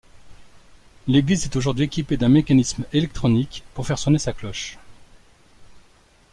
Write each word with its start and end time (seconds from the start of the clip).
L'église 1.07 1.45
est 1.45 1.55
aujourd'hui 1.55 1.85
équipée 1.85 2.17
d'un 2.17 2.27
mécanisme 2.27 2.85
électronique 2.91 3.61
pour 3.75 3.85
faire 3.85 3.99
sonner 3.99 4.17
sa 4.17 4.33
cloche. 4.33 4.79